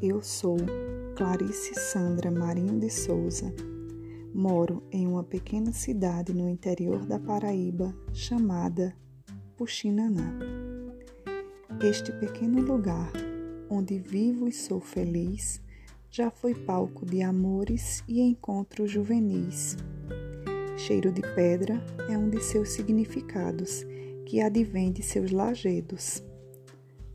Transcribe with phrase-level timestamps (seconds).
[0.00, 0.56] Eu sou
[1.16, 3.52] Clarice Sandra Marinho de Souza.
[4.32, 8.94] Moro em uma pequena cidade no interior da Paraíba chamada
[9.56, 10.38] Puxinanã.
[11.82, 13.10] Este pequeno lugar,
[13.68, 15.60] onde vivo e sou feliz,
[16.08, 19.76] já foi palco de amores e encontros juvenis.
[20.76, 23.84] Cheiro de pedra é um de seus significados,
[24.24, 26.22] que advém de seus lajedos.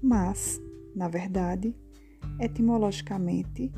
[0.02, 0.62] Mas,
[0.94, 1.74] na verdade,
[2.40, 3.72] Etimologicamente,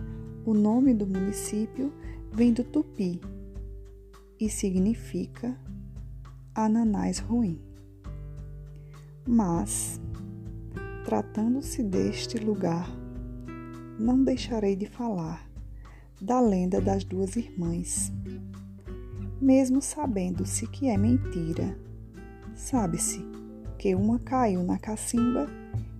[0.45, 1.93] o nome do município
[2.31, 3.19] vem do tupi
[4.39, 5.57] e significa
[6.53, 7.59] ananás ruim.
[9.27, 9.99] Mas,
[11.03, 12.89] tratando-se deste lugar,
[13.99, 15.49] não deixarei de falar
[16.21, 18.11] da lenda das duas irmãs.
[19.41, 21.77] Mesmo sabendo-se que é mentira,
[22.55, 23.19] sabe-se
[23.77, 25.47] que uma caiu na cacimba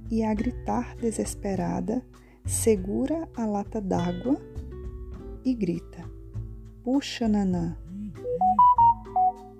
[0.10, 2.04] e, a gritar desesperada,
[2.46, 4.40] segura a lata d'água
[5.44, 6.04] e grita:
[6.84, 7.76] Puxa, Nanã!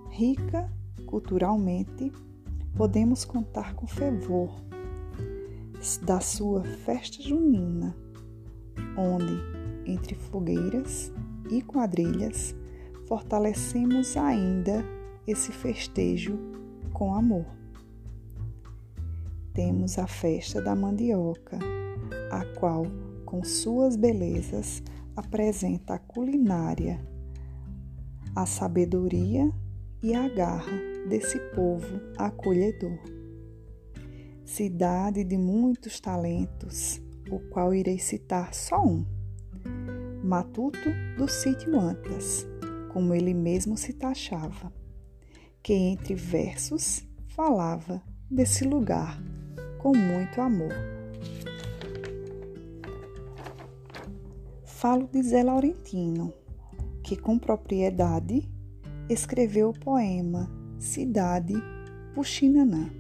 [0.10, 0.72] Rica
[1.06, 2.12] culturalmente,
[2.76, 4.50] podemos contar com fervor
[6.04, 7.96] da sua festa junina,
[8.98, 9.34] onde,
[9.86, 11.12] entre fogueiras
[11.50, 12.56] e quadrilhas,
[13.08, 14.84] fortalecemos ainda
[15.28, 16.40] esse festejo
[16.94, 17.46] com amor.
[19.54, 21.60] Temos a festa da mandioca
[22.36, 22.86] a qual,
[23.26, 24.84] com suas belezas,
[25.16, 27.00] apresenta a culinária,
[28.36, 29.50] a sabedoria
[30.04, 30.78] e a garra
[31.08, 33.00] desse povo acolhedor.
[34.44, 39.06] Cidade de muitos talentos, o qual irei citar só um.
[40.24, 42.46] Matuto do sítio Antas,
[42.92, 44.74] como ele mesmo se taxava,
[45.64, 49.22] que entre versos falava desse lugar
[49.80, 50.74] com muito amor.
[54.88, 56.32] Falo de Zé Laurentino,
[57.04, 58.48] que com propriedade
[59.10, 60.48] escreveu o poema
[60.78, 61.56] Cidade
[62.14, 62.92] Puxinanã.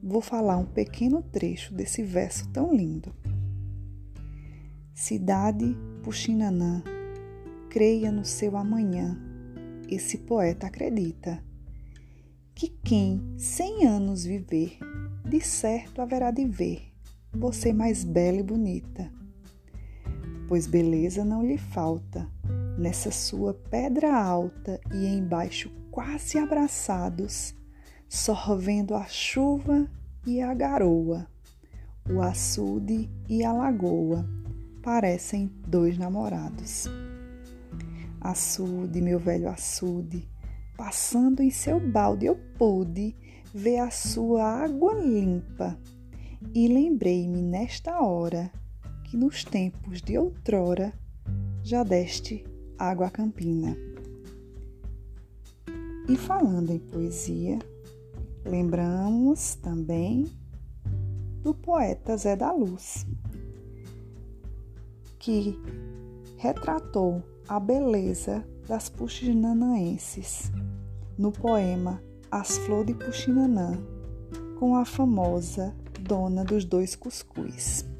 [0.00, 3.12] Vou falar um pequeno trecho desse verso tão lindo.
[4.94, 6.84] Cidade Puxinanã,
[7.68, 9.18] creia no seu amanhã.
[9.88, 11.42] Esse poeta acredita
[12.54, 14.78] que quem cem anos viver,
[15.28, 16.92] de certo haverá de ver
[17.32, 19.23] você mais bela e bonita
[20.48, 22.28] pois beleza não lhe falta.
[22.78, 27.54] Nessa sua pedra alta e embaixo quase abraçados,
[28.08, 29.88] sorvendo a chuva
[30.26, 31.28] e a garoa,
[32.10, 34.28] o açude e a lagoa
[34.82, 36.86] parecem dois namorados.
[38.20, 40.28] Açude, meu velho açude,
[40.76, 43.16] passando em seu balde eu pude
[43.54, 45.78] ver a sua água limpa
[46.54, 48.50] e lembrei-me nesta hora
[49.14, 50.92] que nos tempos de outrora
[51.62, 52.44] já deste
[52.76, 53.76] água campina.
[56.08, 57.60] E falando em poesia,
[58.44, 60.26] lembramos também
[61.44, 63.06] do poeta Zé da Luz,
[65.20, 65.56] que
[66.36, 70.50] retratou a beleza das puxinanaenses
[71.16, 73.78] no poema As Flores de Puxinanã,
[74.58, 77.93] com a famosa Dona dos Dois Cuscuz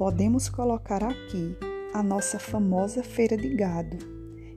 [0.00, 1.54] podemos colocar aqui
[1.92, 3.98] a nossa famosa feira de gado,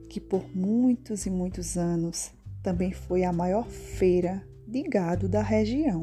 [0.07, 2.31] que por muitos e muitos anos
[2.63, 6.01] também foi a maior feira de gado da região.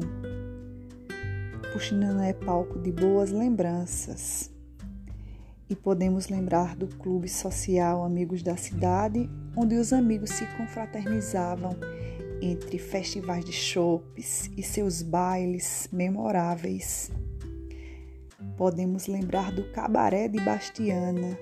[1.73, 4.51] Puxinana é palco de boas lembranças.
[5.67, 9.27] E podemos lembrar do clube social Amigos da Cidade,
[9.57, 11.75] onde os amigos se confraternizavam
[12.43, 17.09] entre festivais de chopes e seus bailes memoráveis
[18.61, 21.35] podemos lembrar do cabaré de Bastiana.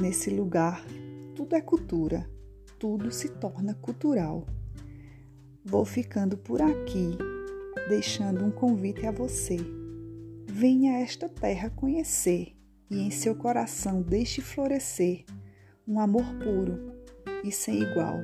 [0.00, 0.86] Nesse lugar,
[1.34, 2.30] tudo é cultura,
[2.78, 4.46] tudo se torna cultural.
[5.64, 7.18] Vou ficando por aqui,
[7.88, 9.56] deixando um convite a você.
[10.46, 12.56] Venha a esta terra conhecer
[12.88, 15.24] e em seu coração deixe florescer
[15.88, 17.02] um amor puro
[17.42, 18.22] e sem igual